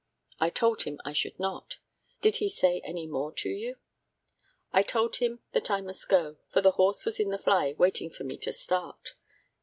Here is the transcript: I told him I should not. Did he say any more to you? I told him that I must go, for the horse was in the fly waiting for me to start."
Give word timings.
I 0.39 0.49
told 0.49 0.81
him 0.81 0.99
I 1.05 1.13
should 1.13 1.39
not. 1.39 1.77
Did 2.21 2.37
he 2.37 2.49
say 2.49 2.81
any 2.83 3.05
more 3.05 3.31
to 3.33 3.49
you? 3.49 3.75
I 4.73 4.81
told 4.81 5.17
him 5.17 5.41
that 5.51 5.69
I 5.69 5.79
must 5.81 6.09
go, 6.09 6.37
for 6.49 6.59
the 6.59 6.71
horse 6.71 7.05
was 7.05 7.19
in 7.19 7.29
the 7.29 7.37
fly 7.37 7.75
waiting 7.77 8.09
for 8.09 8.23
me 8.23 8.37
to 8.39 8.51
start." 8.51 9.13